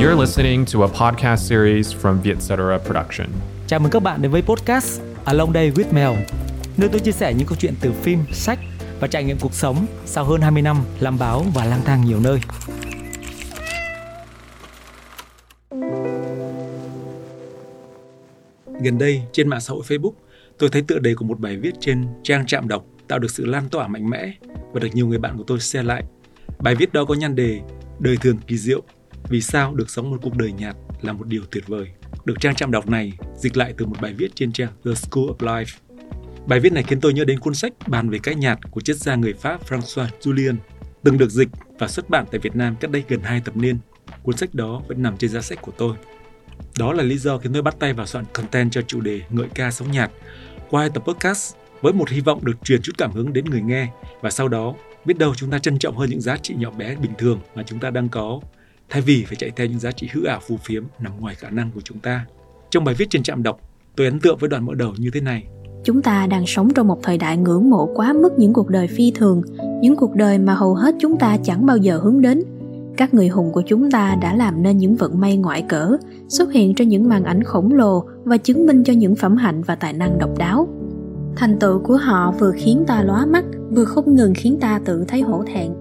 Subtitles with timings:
[0.00, 3.26] You're listening to a podcast series from Vietcetera Production.
[3.66, 6.22] Chào mừng các bạn đến với podcast Along Day with Mel,
[6.76, 8.58] nơi tôi chia sẻ những câu chuyện từ phim, sách
[9.00, 12.20] và trải nghiệm cuộc sống sau hơn 20 năm làm báo và lang thang nhiều
[12.20, 12.40] nơi.
[18.80, 20.14] Gần đây, trên mạng xã hội Facebook,
[20.58, 23.44] tôi thấy tựa đề của một bài viết trên trang trạm đọc tạo được sự
[23.44, 24.32] lan tỏa mạnh mẽ
[24.72, 26.04] và được nhiều người bạn của tôi share lại.
[26.58, 27.60] Bài viết đó có nhan đề
[27.98, 28.82] Đời thường kỳ diệu,
[29.28, 31.86] vì sao được sống một cuộc đời nhạt là một điều tuyệt vời.
[32.24, 35.24] Được trang trạm đọc này dịch lại từ một bài viết trên trang The School
[35.24, 35.78] of Life.
[36.46, 38.96] Bài viết này khiến tôi nhớ đến cuốn sách bàn về cái nhạt của triết
[38.96, 40.56] gia người Pháp François Julien,
[41.02, 43.78] từng được dịch và xuất bản tại Việt Nam cách đây gần 2 thập niên.
[44.22, 45.96] Cuốn sách đó vẫn nằm trên giá sách của tôi.
[46.78, 49.48] Đó là lý do khiến tôi bắt tay vào soạn content cho chủ đề ngợi
[49.54, 50.10] ca sống nhạt
[50.70, 53.62] qua hai tập podcast với một hy vọng được truyền chút cảm hứng đến người
[53.62, 53.88] nghe
[54.20, 54.74] và sau đó
[55.04, 57.62] biết đâu chúng ta trân trọng hơn những giá trị nhỏ bé bình thường mà
[57.62, 58.40] chúng ta đang có
[58.88, 61.50] thay vì phải chạy theo những giá trị hữu ảo phù phiếm nằm ngoài khả
[61.50, 62.26] năng của chúng ta.
[62.70, 63.60] Trong bài viết trên trạm đọc,
[63.96, 65.44] tôi ấn tượng với đoạn mở đầu như thế này.
[65.84, 68.88] Chúng ta đang sống trong một thời đại ngưỡng mộ quá mức những cuộc đời
[68.88, 69.42] phi thường,
[69.82, 72.42] những cuộc đời mà hầu hết chúng ta chẳng bao giờ hướng đến.
[72.96, 75.96] Các người hùng của chúng ta đã làm nên những vận may ngoại cỡ,
[76.28, 79.62] xuất hiện trên những màn ảnh khổng lồ và chứng minh cho những phẩm hạnh
[79.62, 80.68] và tài năng độc đáo.
[81.36, 85.04] Thành tựu của họ vừa khiến ta lóa mắt, vừa không ngừng khiến ta tự
[85.08, 85.72] thấy hổ thẹn.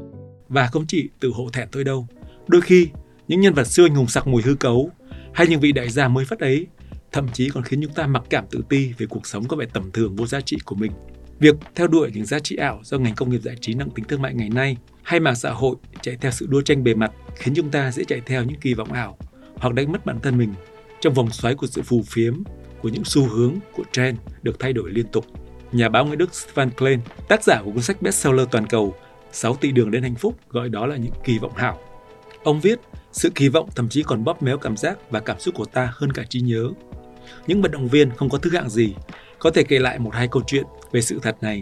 [0.49, 2.07] Và không chỉ tự hổ thẹn tôi đâu.
[2.47, 2.89] Đôi khi,
[3.27, 4.91] những nhân vật siêu anh hùng sặc mùi hư cấu
[5.33, 6.67] hay những vị đại gia mới phát ấy
[7.11, 9.65] thậm chí còn khiến chúng ta mặc cảm tự ti về cuộc sống có vẻ
[9.73, 10.91] tầm thường vô giá trị của mình.
[11.39, 14.05] Việc theo đuổi những giá trị ảo do ngành công nghiệp giải trí nặng tính
[14.05, 17.11] thương mại ngày nay hay mạng xã hội chạy theo sự đua tranh bề mặt
[17.35, 19.17] khiến chúng ta dễ chạy theo những kỳ vọng ảo
[19.55, 20.53] hoặc đánh mất bản thân mình
[21.01, 22.43] trong vòng xoáy của sự phù phiếm
[22.81, 25.25] của những xu hướng của trend được thay đổi liên tục.
[25.71, 28.95] Nhà báo người Đức Stefan Klein, tác giả của cuốn sách bestseller toàn cầu
[29.31, 31.79] 6 tỷ đường đến hạnh phúc gọi đó là những kỳ vọng hảo.
[32.45, 32.79] Ông viết,
[33.11, 35.93] sự kỳ vọng thậm chí còn bóp méo cảm giác và cảm xúc của ta
[35.93, 36.69] hơn cả trí nhớ.
[37.47, 38.95] Những vận động viên không có thứ hạng gì
[39.39, 41.61] có thể kể lại một hai câu chuyện về sự thật này.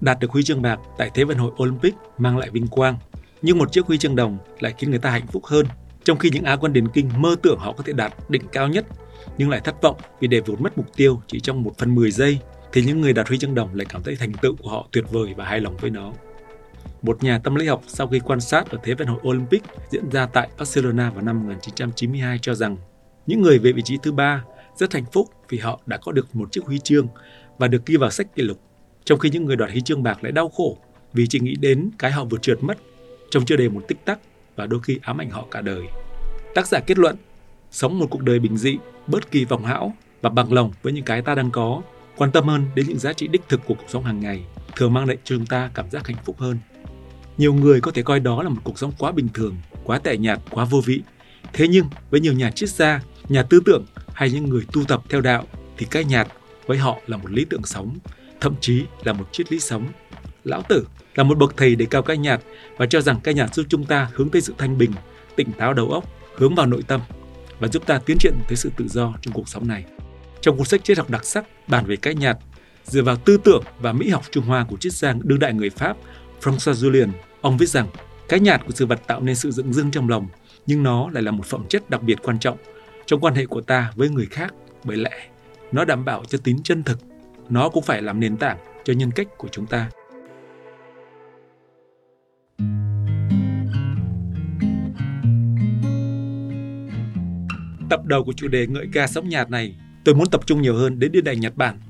[0.00, 2.96] Đạt được huy chương bạc tại Thế vận hội Olympic mang lại vinh quang,
[3.42, 5.66] nhưng một chiếc huy chương đồng lại khiến người ta hạnh phúc hơn.
[6.04, 8.68] Trong khi những Á quân điền kinh mơ tưởng họ có thể đạt đỉnh cao
[8.68, 8.86] nhất,
[9.38, 12.10] nhưng lại thất vọng vì để vụt mất mục tiêu chỉ trong một phần 10
[12.10, 12.38] giây,
[12.72, 15.04] thì những người đạt huy chương đồng lại cảm thấy thành tựu của họ tuyệt
[15.10, 16.12] vời và hài lòng với nó.
[17.04, 20.10] Một nhà tâm lý học sau khi quan sát ở Thế vận hội Olympic diễn
[20.10, 22.76] ra tại Barcelona vào năm 1992 cho rằng
[23.26, 24.44] những người về vị trí thứ ba
[24.76, 27.08] rất hạnh phúc vì họ đã có được một chiếc huy chương
[27.58, 28.60] và được ghi vào sách kỷ lục.
[29.04, 30.78] Trong khi những người đoạt huy chương bạc lại đau khổ
[31.12, 32.78] vì chỉ nghĩ đến cái họ vừa trượt mất
[33.30, 34.18] trong chưa đầy một tích tắc
[34.56, 35.82] và đôi khi ám ảnh họ cả đời.
[36.54, 37.16] Tác giả kết luận,
[37.70, 39.92] sống một cuộc đời bình dị, bớt kỳ vọng hão
[40.22, 41.82] và bằng lòng với những cái ta đang có,
[42.16, 44.44] quan tâm hơn đến những giá trị đích thực của cuộc sống hàng ngày,
[44.76, 46.58] thường mang lại cho chúng ta cảm giác hạnh phúc hơn.
[47.38, 50.16] Nhiều người có thể coi đó là một cuộc sống quá bình thường, quá tẻ
[50.16, 51.02] nhạt, quá vô vị.
[51.52, 55.02] Thế nhưng với nhiều nhà triết gia, nhà tư tưởng hay những người tu tập
[55.08, 55.44] theo đạo
[55.78, 56.28] thì cái nhạt
[56.66, 57.98] với họ là một lý tưởng sống,
[58.40, 59.86] thậm chí là một triết lý sống.
[60.44, 62.40] Lão Tử là một bậc thầy đề cao cái nhạt
[62.76, 64.92] và cho rằng cái nhạt giúp chúng ta hướng tới sự thanh bình,
[65.36, 66.04] tỉnh táo đầu óc,
[66.36, 67.00] hướng vào nội tâm
[67.58, 69.84] và giúp ta tiến triển tới sự tự do trong cuộc sống này.
[70.40, 72.38] Trong cuốn sách triết học đặc sắc bàn về cái nhạt,
[72.84, 75.70] dựa vào tư tưởng và mỹ học Trung Hoa của triết gia đương đại người
[75.70, 75.96] Pháp
[76.44, 77.08] François Julien,
[77.40, 77.88] ông viết rằng
[78.28, 80.26] cái nhạt của sự vật tạo nên sự dựng dưng trong lòng,
[80.66, 82.58] nhưng nó lại là một phẩm chất đặc biệt quan trọng
[83.06, 84.54] trong quan hệ của ta với người khác.
[84.84, 85.28] Bởi lẽ
[85.72, 86.98] nó đảm bảo cho tính chân thực
[87.48, 89.90] nó cũng phải làm nền tảng cho nhân cách của chúng ta.
[97.90, 100.74] Tập đầu của chủ đề ngợi ca sóng nhạt này tôi muốn tập trung nhiều
[100.74, 101.80] hơn đến điện ảnh nhật bản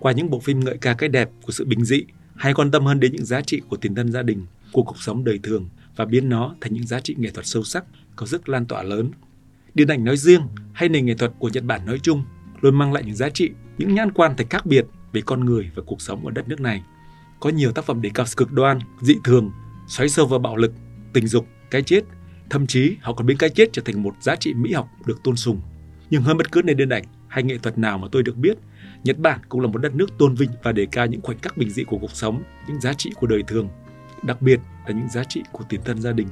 [0.00, 2.04] qua những bộ phim ngợi ca cái đẹp của sự bình dị
[2.38, 5.02] hay quan tâm hơn đến những giá trị của tiền thân gia đình của cuộc
[5.02, 7.84] sống đời thường và biến nó thành những giá trị nghệ thuật sâu sắc
[8.16, 9.10] có sức lan tỏa lớn
[9.74, 12.24] điện ảnh nói riêng hay nền nghệ thuật của Nhật Bản nói chung
[12.60, 15.70] luôn mang lại những giá trị, những nhãn quan thật khác biệt về con người
[15.74, 16.82] và cuộc sống ở đất nước này.
[17.40, 19.50] Có nhiều tác phẩm đề cao cực đoan, dị thường,
[19.86, 20.72] xoáy sâu vào bạo lực,
[21.12, 22.04] tình dục, cái chết,
[22.50, 25.22] thậm chí họ còn biến cái chết trở thành một giá trị mỹ học được
[25.24, 25.60] tôn sùng.
[26.10, 28.58] Nhưng hơn bất cứ nền điện ảnh hay nghệ thuật nào mà tôi được biết,
[29.04, 31.56] Nhật Bản cũng là một đất nước tôn vinh và đề cao những khoảnh khắc
[31.56, 33.68] bình dị của cuộc sống, những giá trị của đời thường,
[34.22, 36.28] đặc biệt là những giá trị của tiền thân gia đình.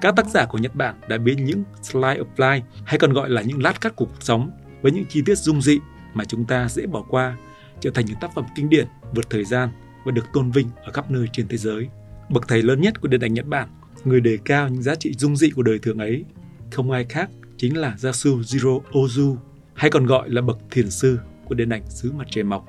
[0.00, 3.30] Các tác giả của Nhật Bản đã biến những slide of life hay còn gọi
[3.30, 4.50] là những lát cắt cuộc sống
[4.82, 5.78] với những chi tiết dung dị
[6.14, 7.36] mà chúng ta dễ bỏ qua
[7.80, 9.68] trở thành những tác phẩm kinh điển vượt thời gian
[10.04, 11.88] và được tôn vinh ở khắp nơi trên thế giới.
[12.28, 13.68] Bậc thầy lớn nhất của điện ảnh Nhật Bản,
[14.04, 16.24] người đề cao những giá trị dung dị của đời thường ấy,
[16.70, 19.36] không ai khác chính là Yasujiro Ozu,
[19.74, 22.66] hay còn gọi là bậc thiền sư của điện ảnh xứ mặt trời mọc.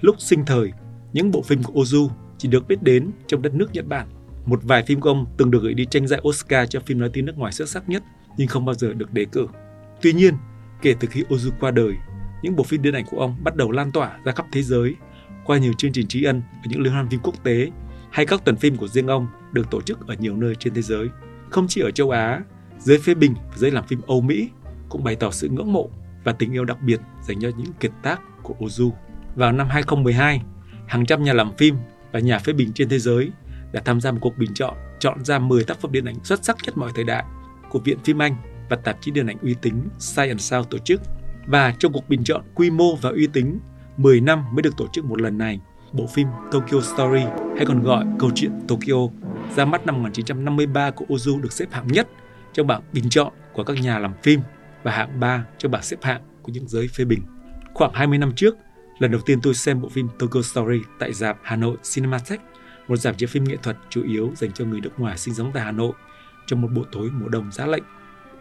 [0.00, 0.72] Lúc sinh thời,
[1.12, 2.08] những bộ phim của Ozu
[2.38, 4.08] chỉ được biết đến trong đất nước Nhật Bản
[4.46, 7.10] một vài phim của ông từng được gửi đi tranh giải Oscar cho phim nói
[7.12, 8.02] tiếng nước ngoài xuất sắc nhất
[8.36, 9.46] nhưng không bao giờ được đề cử.
[10.02, 10.34] Tuy nhiên,
[10.82, 11.92] kể từ khi Ozu qua đời,
[12.42, 14.94] những bộ phim điện ảnh của ông bắt đầu lan tỏa ra khắp thế giới
[15.44, 17.70] qua nhiều chương trình trí ân ở những liên hoan phim quốc tế
[18.10, 20.82] hay các tuần phim của riêng ông được tổ chức ở nhiều nơi trên thế
[20.82, 21.08] giới.
[21.50, 22.40] Không chỉ ở châu Á,
[22.78, 24.50] giới phê bình và giới làm phim Âu Mỹ
[24.88, 25.90] cũng bày tỏ sự ngưỡng mộ
[26.26, 28.90] và tình yêu đặc biệt dành cho những kiệt tác của Ozu.
[29.34, 30.42] Vào năm 2012,
[30.86, 31.76] hàng trăm nhà làm phim
[32.12, 33.30] và nhà phê bình trên thế giới
[33.72, 36.44] đã tham gia một cuộc bình chọn chọn ra 10 tác phẩm điện ảnh xuất
[36.44, 37.24] sắc nhất mọi thời đại
[37.70, 38.36] của Viện Phim Anh
[38.70, 41.00] và tạp chí điện ảnh uy tín Science Sound tổ chức.
[41.46, 43.58] Và trong cuộc bình chọn quy mô và uy tín,
[43.96, 45.60] 10 năm mới được tổ chức một lần này,
[45.92, 47.24] bộ phim Tokyo Story
[47.56, 49.08] hay còn gọi Câu chuyện Tokyo
[49.56, 52.08] ra mắt năm 1953 của Ozu được xếp hạng nhất
[52.52, 54.40] trong bảng bình chọn của các nhà làm phim
[54.82, 57.22] và hạng 3 trong bảng xếp hạng của những giới phê bình.
[57.74, 58.56] Khoảng 20 năm trước,
[58.98, 62.40] lần đầu tiên tôi xem bộ phim Tokyo Story tại dạp Hà Nội Cinematech,
[62.88, 65.50] một dạp chiếu phim nghệ thuật chủ yếu dành cho người nước ngoài sinh sống
[65.54, 65.92] tại Hà Nội
[66.46, 67.82] trong một buổi tối mùa đông giá lạnh.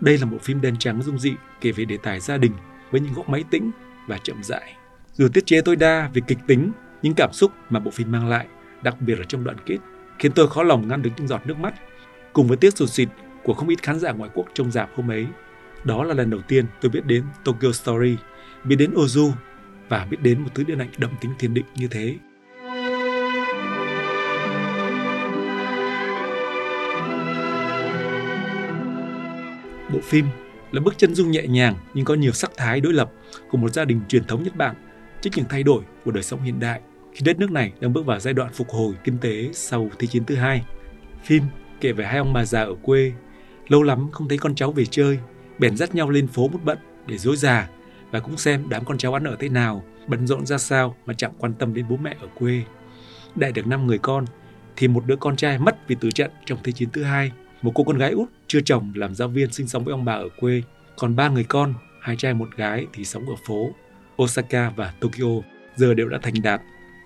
[0.01, 2.51] Đây là một phim đen trắng dung dị kể về đề tài gia đình
[2.91, 3.71] với những góc máy tĩnh
[4.07, 4.75] và chậm rãi.
[5.13, 6.71] Dù tiết chế tối đa về kịch tính,
[7.01, 8.47] những cảm xúc mà bộ phim mang lại,
[8.83, 9.77] đặc biệt là trong đoạn kết,
[10.19, 11.73] khiến tôi khó lòng ngăn được những giọt nước mắt.
[12.33, 13.09] Cùng với tiếc sụt xịt
[13.43, 15.27] của không ít khán giả ngoại quốc trong dạp hôm ấy,
[15.85, 18.17] đó là lần đầu tiên tôi biết đến Tokyo Story,
[18.63, 19.31] biết đến Ozu
[19.89, 22.15] và biết đến một thứ điện ảnh đậm tính thiên định như thế.
[29.93, 30.25] Bộ phim
[30.71, 33.11] là bức chân dung nhẹ nhàng nhưng có nhiều sắc thái đối lập
[33.49, 34.75] của một gia đình truyền thống Nhật Bản
[35.21, 36.81] trước những thay đổi của đời sống hiện đại
[37.13, 40.07] khi đất nước này đang bước vào giai đoạn phục hồi kinh tế sau Thế
[40.07, 40.65] chiến thứ hai.
[41.23, 41.43] Phim
[41.81, 43.11] kể về hai ông bà già ở quê,
[43.67, 45.19] lâu lắm không thấy con cháu về chơi,
[45.59, 47.69] bèn dắt nhau lên phố một bận để dối già
[48.11, 51.13] và cũng xem đám con cháu ăn ở thế nào, bận rộn ra sao mà
[51.13, 52.63] chẳng quan tâm đến bố mẹ ở quê.
[53.35, 54.25] Đại được năm người con,
[54.75, 57.31] thì một đứa con trai mất vì tử trận trong Thế chiến thứ hai
[57.61, 60.13] một cô con gái út chưa chồng làm giáo viên sinh sống với ông bà
[60.13, 60.61] ở quê,
[60.97, 63.69] còn ba người con, hai trai một gái thì sống ở phố
[64.21, 65.27] Osaka và Tokyo,
[65.75, 66.61] giờ đều đã thành đạt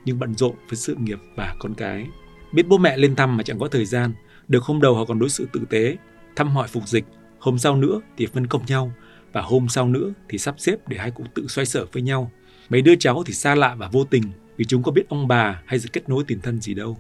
[0.06, 2.08] nhưng bận rộn với sự nghiệp và con cái.
[2.54, 4.14] Biết bố mẹ lên thăm mà chẳng có thời gian,
[4.48, 5.98] được hôm đầu họ còn đối xử tử tế,
[6.36, 7.06] thăm hỏi phục dịch,
[7.40, 8.94] hôm sau nữa thì phân công nhau
[9.34, 12.32] và hôm sau nữa thì sắp xếp để hai cụ tự xoay sở với nhau.
[12.70, 14.24] Mấy đứa cháu thì xa lạ và vô tình
[14.58, 16.98] vì chúng có biết ông bà hay sự kết nối tiền thân gì đâu.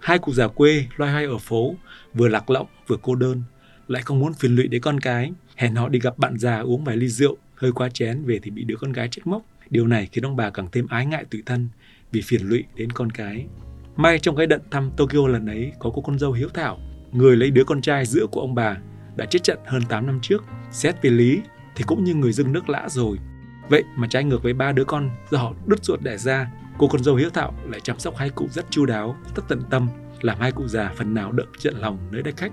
[0.00, 1.74] Hai cụ già quê loay hoay ở phố,
[2.14, 3.42] vừa lạc lõng vừa cô đơn,
[3.88, 6.84] lại không muốn phiền lụy đến con cái, hẹn họ đi gặp bạn già uống
[6.84, 9.42] vài ly rượu, hơi quá chén về thì bị đứa con gái trách móc.
[9.70, 11.68] Điều này khiến ông bà càng thêm ái ngại tự thân
[12.12, 13.46] vì phiền lụy đến con cái.
[13.96, 16.78] May trong cái đận thăm Tokyo lần ấy có cô con dâu hiếu thảo,
[17.12, 18.76] người lấy đứa con trai giữa của ông bà
[19.20, 20.44] đã chết trận hơn 8 năm trước.
[20.70, 21.42] Xét về lý
[21.74, 23.18] thì cũng như người dưng nước lã rồi.
[23.68, 26.50] Vậy mà trái ngược với ba đứa con do họ đứt ruột đẻ ra
[26.80, 29.62] Cô con dâu hiếu thảo lại chăm sóc hai cụ rất chu đáo, rất tận
[29.70, 29.88] tâm,
[30.20, 32.52] làm hai cụ già phần nào đỡ trận lòng nơi đất khách.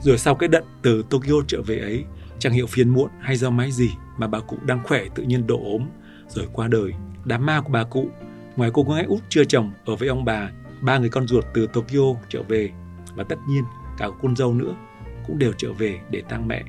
[0.00, 2.04] Rồi sau cái đận từ Tokyo trở về ấy,
[2.38, 5.46] chẳng hiểu phiền muộn hay do máy gì mà bà cụ đang khỏe tự nhiên
[5.46, 5.88] độ ốm,
[6.28, 6.92] rồi qua đời.
[7.24, 8.10] Đám ma của bà cụ,
[8.56, 10.50] ngoài cô con gái út chưa chồng ở với ông bà,
[10.80, 12.70] ba người con ruột từ Tokyo trở về
[13.14, 13.64] và tất nhiên
[13.98, 14.74] cả con dâu nữa
[15.26, 16.62] cũng đều trở về để tang mẹ.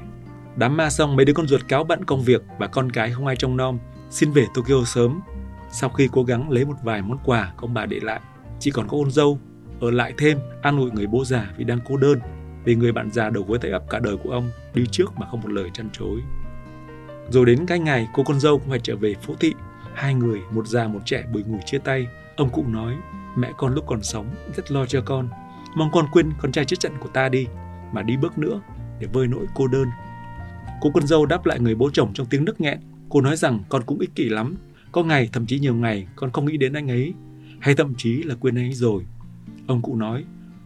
[0.55, 3.27] Đám ma xong mấy đứa con ruột cáo bận công việc và con cái không
[3.27, 3.79] ai trông nom,
[4.09, 5.19] xin về Tokyo sớm
[5.71, 8.19] sau khi cố gắng lấy một vài món quà ông bà để lại,
[8.59, 9.39] chỉ còn có con dâu
[9.79, 12.19] ở lại thêm an ủi người bố già vì đang cô đơn
[12.63, 15.27] vì người bạn già đầu gối tay ấp cả đời của ông đi trước mà
[15.27, 16.21] không một lời chăn chối.
[17.29, 19.53] Rồi đến cái ngày cô con dâu cũng phải trở về phố thị,
[19.93, 22.07] hai người, một già một trẻ bùi ngùi chia tay.
[22.35, 22.95] Ông cụ nói,
[23.37, 24.25] mẹ con lúc còn sống
[24.55, 25.29] rất lo cho con,
[25.75, 27.47] mong con quên con trai chết trận của ta đi,
[27.95, 28.61] mà đi bước nữa
[28.99, 29.87] để vơi nỗi cô đơn.
[30.81, 32.79] Cô con dâu đáp lại người bố chồng trong tiếng nức nghẹn.
[33.09, 34.55] Cô nói rằng con cũng ích kỷ lắm,
[34.91, 37.13] có ngày, thậm chí nhiều ngày, con không nghĩ đến anh ấy,
[37.59, 39.03] hay thậm chí là quên anh ấy rồi.
[39.67, 40.25] Ông cụ nói,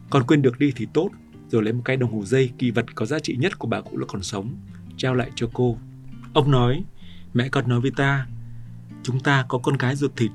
[0.09, 1.09] con quên được đi thì tốt,
[1.49, 3.81] rồi lấy một cái đồng hồ dây kỳ vật có giá trị nhất của bà
[3.81, 4.55] cụ là còn sống,
[4.97, 5.77] trao lại cho cô.
[6.33, 6.83] Ông nói,
[7.33, 8.27] mẹ con nói với ta,
[9.03, 10.31] chúng ta có con cái ruột thịt,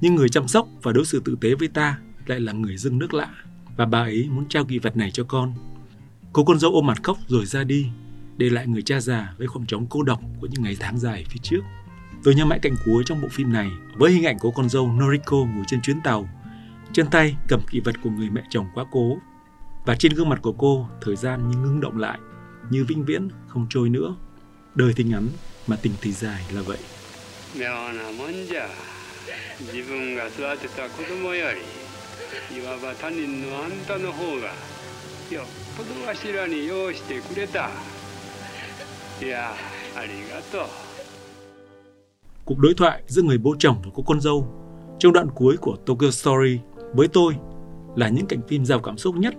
[0.00, 2.98] nhưng người chăm sóc và đối xử tử tế với ta lại là người dưng
[2.98, 3.28] nước lạ,
[3.76, 5.54] và bà ấy muốn trao kỳ vật này cho con.
[6.33, 7.87] Cô con dâu ôm mặt khóc rồi ra đi,
[8.37, 11.25] để lại người cha già với khoảng trống cô độc của những ngày tháng dài
[11.29, 11.61] phía trước.
[12.23, 14.87] Tôi nhớ mãi cảnh cuối trong bộ phim này với hình ảnh của con dâu
[14.87, 16.29] Noriko ngồi trên chuyến tàu,
[16.93, 19.17] trên tay cầm kỷ vật của người mẹ chồng quá cố.
[19.85, 22.19] Và trên gương mặt của cô, thời gian như ngưng động lại,
[22.69, 24.15] như vĩnh viễn không trôi nữa.
[24.75, 25.27] Đời thì ngắn
[25.67, 26.77] mà tình thì dài là vậy.
[27.55, 28.67] 妙なもんじゃ
[29.59, 34.47] 自分が育てた子供よりいわば他人のあんたの方が
[35.29, 37.69] よっ ぽどわしらに用してくれた
[39.21, 39.53] いや
[39.95, 40.67] ありがとう
[42.45, 44.47] cuộc đối thoại giữa người bố chồng và cô con dâu
[44.99, 46.59] trong đoạn cuối của Tokyo Story
[46.93, 47.35] với tôi
[47.95, 49.33] là những cảnh phim giàu cảm xúc nhất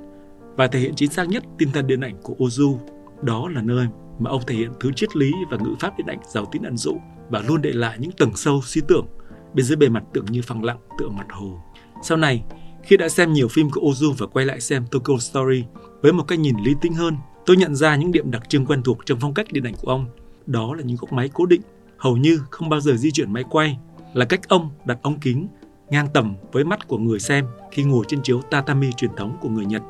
[0.56, 2.78] và thể hiện chính xác nhất tinh thần điện ảnh của Ozu.
[3.22, 3.86] Đó là nơi
[4.18, 6.76] mà ông thể hiện thứ triết lý và ngữ pháp điện ảnh giàu tính ẩn
[6.76, 6.96] dụ
[7.30, 9.06] và luôn để lại những tầng sâu suy tưởng
[9.54, 11.60] bên dưới bề mặt tưởng như phẳng lặng tựa mặt hồ.
[12.02, 12.44] Sau này,
[12.82, 15.64] khi đã xem nhiều phim của Ozu và quay lại xem Tokyo Story
[16.01, 18.83] với một cái nhìn lý tính hơn, tôi nhận ra những điểm đặc trưng quen
[18.83, 20.05] thuộc trong phong cách điện ảnh của ông.
[20.45, 21.61] Đó là những góc máy cố định,
[21.97, 23.77] hầu như không bao giờ di chuyển máy quay,
[24.13, 25.47] là cách ông đặt ống kính
[25.89, 29.49] ngang tầm với mắt của người xem khi ngồi trên chiếu tatami truyền thống của
[29.49, 29.81] người Nhật,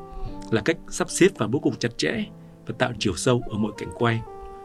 [0.50, 2.24] là cách sắp xếp và bố cục chặt chẽ
[2.66, 4.20] và tạo chiều sâu ở mọi cảnh quay.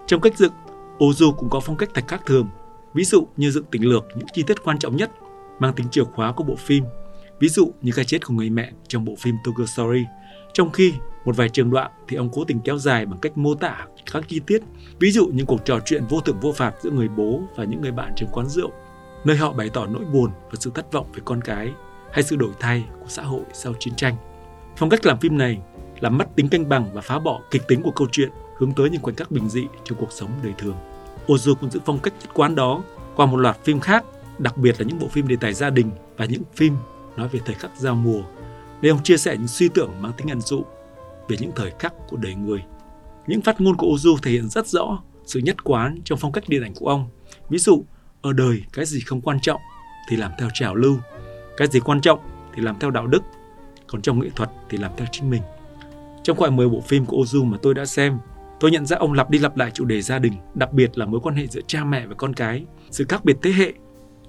[0.08, 0.54] Trong cách dựng,
[0.98, 2.48] Ozu cũng có phong cách thạch khác thường,
[2.94, 5.12] ví dụ như dựng tình lược những chi tiết quan trọng nhất
[5.60, 6.84] mang tính chìa khóa của bộ phim,
[7.40, 10.06] ví dụ như cái chết của người mẹ trong bộ phim Tokyo Story.
[10.54, 10.94] Trong khi
[11.26, 14.24] một vài trường đoạn thì ông cố tình kéo dài bằng cách mô tả các
[14.28, 14.62] chi tiết,
[15.00, 17.82] ví dụ những cuộc trò chuyện vô thưởng vô phạt giữa người bố và những
[17.82, 18.72] người bạn trong quán rượu,
[19.26, 21.72] nơi họ bày tỏ nỗi buồn và sự thất vọng về con cái
[22.12, 24.16] hay sự đổi thay của xã hội sau chiến tranh.
[24.78, 25.60] Phong cách làm phim này
[26.00, 28.90] làm mất tính cân bằng và phá bỏ kịch tính của câu chuyện hướng tới
[28.90, 30.76] những khoảnh khắc bình dị trong cuộc sống đời thường.
[31.28, 32.84] Ozu cũng giữ phong cách nhất quán đó
[33.16, 34.06] qua một loạt phim khác,
[34.38, 36.76] đặc biệt là những bộ phim đề tài gia đình và những phim
[37.18, 38.22] nói về thời khắc giao mùa,
[38.82, 40.64] nơi ông chia sẻ những suy tưởng mang tính ẩn dụ
[41.28, 42.64] về những thời khắc của đời người.
[43.28, 46.44] Những phát ngôn của Ozu thể hiện rất rõ sự nhất quán trong phong cách
[46.48, 47.10] điện ảnh của ông.
[47.50, 47.86] Ví dụ,
[48.22, 49.62] ở đời cái gì không quan trọng
[50.10, 50.98] thì làm theo trào lưu,
[51.58, 52.20] cái gì quan trọng
[52.56, 53.24] thì làm theo đạo đức,
[53.88, 55.42] còn trong nghệ thuật thì làm theo chính mình.
[56.24, 58.18] Trong khoảng 10 bộ phim của Ozu mà tôi đã xem,
[58.60, 61.06] tôi nhận ra ông lặp đi lặp lại chủ đề gia đình, đặc biệt là
[61.06, 63.74] mối quan hệ giữa cha mẹ và con cái, sự khác biệt thế hệ,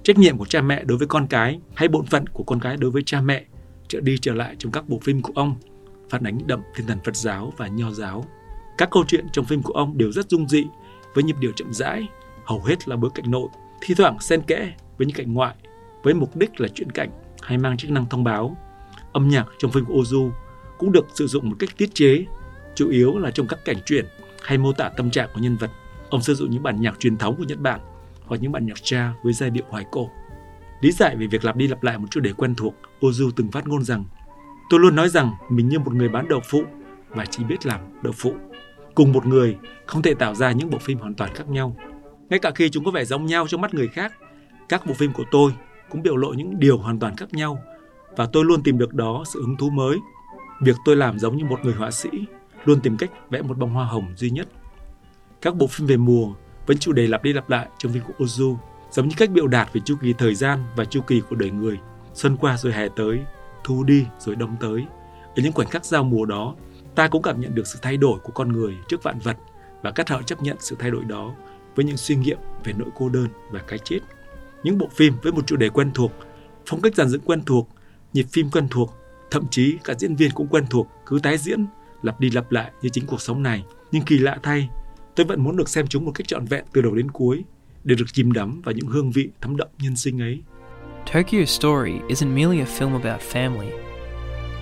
[0.07, 2.77] trách nhiệm của cha mẹ đối với con cái hay bổn phận của con cái
[2.77, 3.45] đối với cha mẹ,
[3.87, 5.55] trở đi trở lại trong các bộ phim của ông,
[6.09, 8.25] phản ánh đậm tinh thần Phật giáo và Nho giáo.
[8.77, 10.65] Các câu chuyện trong phim của ông đều rất dung dị,
[11.13, 12.07] với nhịp điệu chậm rãi,
[12.45, 13.47] hầu hết là bối cảnh nội,
[13.81, 15.55] thi thoảng xen kẽ với những cảnh ngoại,
[16.03, 17.09] với mục đích là chuyển cảnh
[17.41, 18.57] hay mang chức năng thông báo.
[19.13, 20.31] Âm nhạc trong phim của Ozu
[20.77, 22.25] cũng được sử dụng một cách tiết chế,
[22.75, 24.05] chủ yếu là trong các cảnh chuyển
[24.43, 25.71] hay mô tả tâm trạng của nhân vật.
[26.09, 27.79] Ông sử dụng những bản nhạc truyền thống của Nhật Bản
[28.27, 30.09] hoặc những bản nhạc cha với giai điệu hoài cổ.
[30.81, 33.51] Lý giải về việc lặp đi lặp lại một chủ đề quen thuộc, Ozu từng
[33.51, 34.05] phát ngôn rằng
[34.69, 36.63] Tôi luôn nói rằng mình như một người bán đậu phụ
[37.09, 38.33] và chỉ biết làm đậu phụ.
[38.95, 41.75] Cùng một người không thể tạo ra những bộ phim hoàn toàn khác nhau.
[42.29, 44.13] Ngay cả khi chúng có vẻ giống nhau trong mắt người khác,
[44.69, 45.51] các bộ phim của tôi
[45.89, 47.59] cũng biểu lộ những điều hoàn toàn khác nhau
[48.17, 49.97] và tôi luôn tìm được đó sự hứng thú mới
[50.59, 52.09] Việc tôi làm giống như một người họa sĩ,
[52.65, 54.47] luôn tìm cách vẽ một bông hoa hồng duy nhất.
[55.41, 56.33] Các bộ phim về mùa
[56.67, 58.57] vẫn chủ đề lặp đi lặp lại trong phim của Ozu,
[58.91, 61.51] giống như cách biểu đạt về chu kỳ thời gian và chu kỳ của đời
[61.51, 61.79] người.
[62.13, 63.19] Xuân qua rồi hè tới,
[63.63, 64.85] thu đi rồi đông tới.
[65.35, 66.55] Ở những khoảnh khắc giao mùa đó,
[66.95, 69.37] ta cũng cảm nhận được sự thay đổi của con người trước vạn vật
[69.81, 71.35] và cách họ chấp nhận sự thay đổi đó
[71.75, 73.99] với những suy nghiệm về nỗi cô đơn và cái chết.
[74.63, 76.11] Những bộ phim với một chủ đề quen thuộc,
[76.65, 77.69] phong cách dàn dựng quen thuộc,
[78.13, 78.93] nhịp phim quen thuộc
[79.31, 81.65] Thậm chí cả diễn viên cũng quen thuộc, cứ tái diễn,
[82.01, 83.65] lặp đi lặp lại như chính cuộc sống này.
[83.91, 84.69] Nhưng kỳ lạ thay,
[85.17, 87.43] tôi vẫn muốn được xem chúng một cách trọn vẹn từ đầu đến cuối,
[87.83, 90.41] để được chìm đắm vào những hương vị thấm đậm nhân sinh ấy.
[91.13, 93.71] Tokyo Story isn't merely a film about family.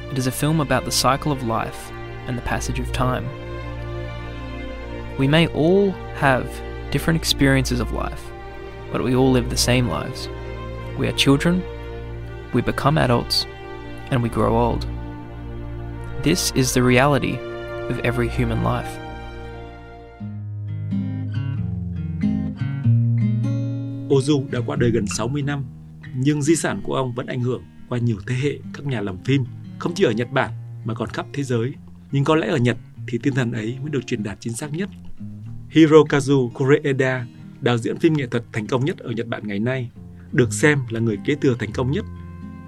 [0.10, 1.92] It is a film about the cycle of life
[2.28, 3.24] and the passage of time.
[5.18, 6.46] We may all have
[6.92, 8.22] different experiences of life,
[8.92, 10.30] but we all live the same lives.
[11.00, 11.62] We are children,
[12.54, 13.46] we become adults,
[14.12, 14.86] and we grow old.
[16.24, 17.38] This is the reality
[17.90, 19.05] of every human life.
[24.10, 25.66] Ozu đã qua đời gần 60 năm,
[26.16, 29.18] nhưng di sản của ông vẫn ảnh hưởng qua nhiều thế hệ các nhà làm
[29.24, 29.44] phim,
[29.80, 30.52] không chỉ ở Nhật Bản
[30.86, 31.74] mà còn khắp thế giới.
[32.12, 34.74] Nhưng có lẽ ở Nhật thì tinh thần ấy mới được truyền đạt chính xác
[34.74, 34.90] nhất.
[35.72, 37.26] Hirokazu Koreeda,
[37.62, 39.90] đạo diễn phim nghệ thuật thành công nhất ở Nhật Bản ngày nay,
[40.32, 42.06] được xem là người kế thừa thành công nhất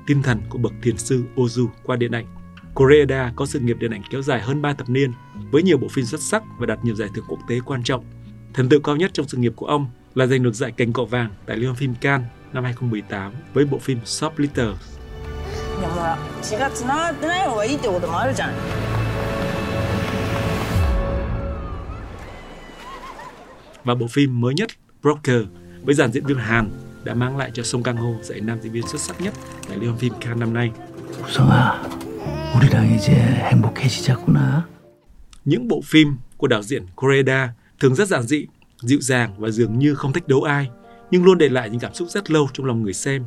[0.07, 2.25] tinh thần của bậc thiền sư Ozu qua điện ảnh.
[2.73, 5.11] Koreeda có sự nghiệp điện ảnh kéo dài hơn 3 thập niên
[5.51, 8.03] với nhiều bộ phim xuất sắc và đạt nhiều giải thưởng quốc tế quan trọng.
[8.53, 11.04] Thành tựu cao nhất trong sự nghiệp của ông là giành được giải cành cọ
[11.04, 14.74] vàng tại Liên hoan phim Cannes năm 2018 với bộ phim Shoplifters.
[23.84, 24.70] Và bộ phim mới nhất
[25.02, 25.42] Broker
[25.82, 26.70] với dàn diễn viên Hàn
[27.04, 29.34] đã mang lại cho Song Kang Ho giải nam diễn viên xuất sắc nhất
[29.68, 30.70] tại Liên hoan phim Cannes năm nay.
[31.20, 31.82] 우성아,
[32.56, 34.68] 우리랑 이제 행복해지자꾸나.
[35.44, 38.46] Những bộ phim của đạo diễn Koreeda thường rất giản dị,
[38.79, 40.69] dịu dàng và dường như không thách đấu ai,
[41.11, 43.23] nhưng luôn để lại những cảm xúc rất lâu trong lòng người xem.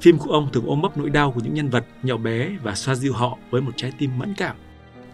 [0.00, 2.74] Phim của ông thường ôm ấp nỗi đau của những nhân vật nhỏ bé và
[2.74, 4.56] xoa dịu họ với một trái tim mẫn cảm.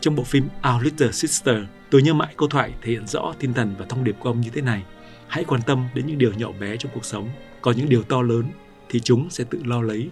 [0.01, 1.57] Trong bộ phim Our Little Sister,
[1.91, 4.41] tôi nhớ mãi câu thoại thể hiện rõ tinh thần và thông điệp của ông
[4.41, 4.83] như thế này.
[5.29, 7.29] Hãy quan tâm đến những điều nhỏ bé trong cuộc sống
[7.61, 8.45] còn những điều to lớn
[8.89, 10.11] thì chúng sẽ tự lo lấy.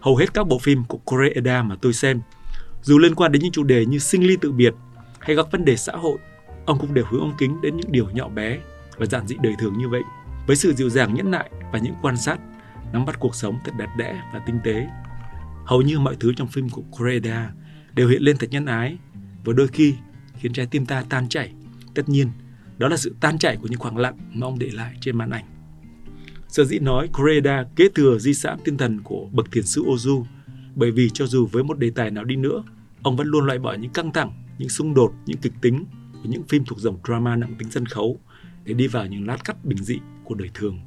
[0.00, 2.20] Hầu hết các bộ phim của Koreeda mà tôi xem,
[2.82, 4.74] dù liên quan đến những chủ đề như sinh ly tự biệt
[5.18, 6.18] hay các vấn đề xã hội,
[6.66, 8.58] ông cũng đều hướng ống kính đến những điều nhỏ bé
[8.98, 10.02] và giản dị đời thường như vậy.
[10.46, 12.40] Với sự dịu dàng, nhẫn nại và những quan sát,
[12.92, 14.86] nắm bắt cuộc sống thật đẹp đẽ và tinh tế,
[15.64, 17.52] hầu như mọi thứ trong phim của Coreda
[17.94, 18.98] đều hiện lên thật nhân ái
[19.44, 19.94] và đôi khi
[20.34, 21.52] khiến trái tim ta tan chảy.
[21.94, 22.28] Tất nhiên,
[22.78, 25.30] đó là sự tan chảy của những khoảng lặng mà ông để lại trên màn
[25.30, 25.44] ảnh.
[26.48, 30.24] Sở dĩ nói Coreda kế thừa di sản tinh thần của bậc thiền sư Ozu,
[30.74, 32.62] bởi vì cho dù với một đề tài nào đi nữa,
[33.02, 36.28] ông vẫn luôn loại bỏ những căng thẳng, những xung đột, những kịch tính của
[36.28, 38.20] những phim thuộc dòng drama nặng tính sân khấu
[38.64, 40.80] để đi vào những lát cắt bình dị của đời thường.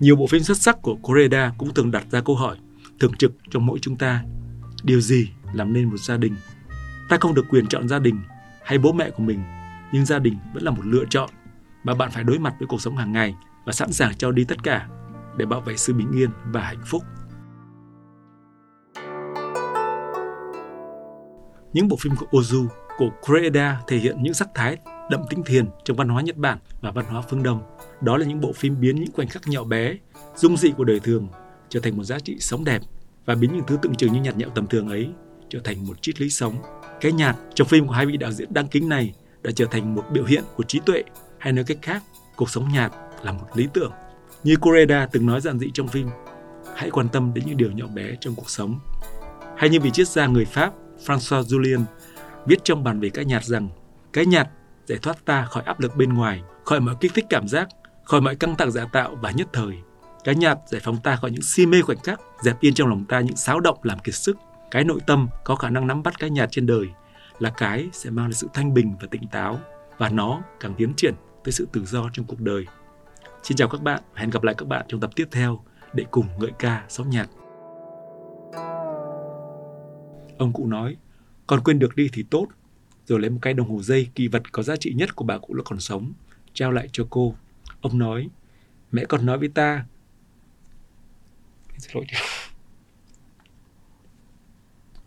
[0.00, 2.56] Nhiều bộ phim xuất sắc của Koreeda cũng từng đặt ra câu hỏi
[3.00, 4.24] thường trực trong mỗi chúng ta.
[4.82, 6.34] Điều gì làm nên một gia đình?
[7.08, 8.20] Ta không được quyền chọn gia đình
[8.64, 9.40] hay bố mẹ của mình,
[9.92, 11.30] nhưng gia đình vẫn là một lựa chọn
[11.84, 14.44] mà bạn phải đối mặt với cuộc sống hàng ngày và sẵn sàng cho đi
[14.44, 14.88] tất cả
[15.36, 17.02] để bảo vệ sự bình yên và hạnh phúc.
[21.72, 22.66] Những bộ phim của Ozu
[22.98, 24.76] của Koreeda thể hiện những sắc thái
[25.10, 27.62] đậm tính thiền trong văn hóa Nhật Bản và văn hóa phương Đông.
[28.00, 29.94] Đó là những bộ phim biến những khoảnh khắc nhỏ bé,
[30.36, 31.28] dung dị của đời thường
[31.68, 32.82] trở thành một giá trị sống đẹp
[33.24, 35.10] và biến những thứ tưởng chừng như nhạt nhẽo tầm thường ấy
[35.48, 36.54] trở thành một triết lý sống.
[37.00, 39.94] Cái nhạt trong phim của hai vị đạo diễn đăng kính này đã trở thành
[39.94, 41.02] một biểu hiện của trí tuệ
[41.38, 42.02] hay nói cách khác,
[42.36, 43.92] cuộc sống nhạt là một lý tưởng.
[44.44, 46.08] Như Koreda từng nói giản dị trong phim,
[46.74, 48.78] hãy quan tâm đến những điều nhỏ bé trong cuộc sống.
[49.56, 50.72] Hay như vị triết gia người Pháp
[51.06, 51.84] François Julien
[52.46, 53.68] viết trong bản về cái nhạt rằng
[54.12, 54.48] cái nhạt
[54.88, 57.68] giải thoát ta khỏi áp lực bên ngoài, khỏi mọi kích thích cảm giác,
[58.04, 59.74] khỏi mọi căng thẳng giả tạo và nhất thời.
[60.24, 63.04] Cái nhạc giải phóng ta khỏi những si mê khoảnh khắc, dẹp yên trong lòng
[63.04, 64.36] ta những xáo động làm kiệt sức.
[64.70, 66.86] Cái nội tâm có khả năng nắm bắt cái nhạc trên đời
[67.38, 69.58] là cái sẽ mang lại sự thanh bình và tỉnh táo
[69.98, 71.14] và nó càng tiến triển
[71.44, 72.66] tới sự tự do trong cuộc đời.
[73.42, 75.60] Xin chào các bạn, hẹn gặp lại các bạn trong tập tiếp theo
[75.92, 77.28] để cùng ngợi ca sống nhạc.
[80.38, 80.96] Ông cụ nói,
[81.46, 82.46] còn quên được đi thì tốt,
[83.08, 85.38] rồi lấy một cái đồng hồ dây kỳ vật có giá trị nhất của bà
[85.38, 86.12] cụ lúc còn sống,
[86.54, 87.34] trao lại cho cô.
[87.80, 88.28] Ông nói,
[88.92, 89.84] mẹ còn nói với ta.
[91.78, 92.04] Xin lỗi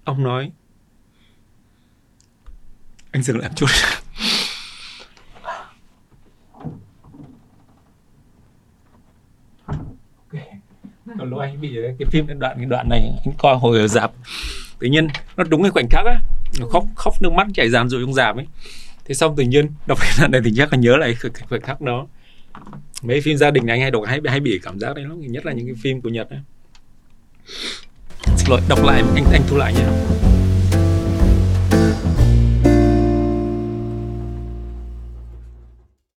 [0.03, 0.51] Ông nói,
[3.11, 3.67] anh dừng lại một chút.
[11.23, 14.11] lúc anh bị cái phim cái đoạn cái đoạn này anh coi hồi ở dạp
[14.79, 16.19] tự nhiên nó đúng cái khoảnh khắc á
[16.59, 18.45] nó khóc khóc nước mắt chảy ràn rồi trong giảm ấy.
[19.05, 21.61] Thế xong tự nhiên đọc cái đoạn này thì chắc là nhớ lại cái khoảnh
[21.61, 22.07] khắc đó.
[23.01, 25.21] Mấy phim gia đình này anh hay đọc hay hay bị cảm giác đấy lắm.
[25.21, 26.39] Nhất là những cái phim của nhật ấy.
[28.37, 29.85] Xin lỗi đọc lại anh anh thu lại nhé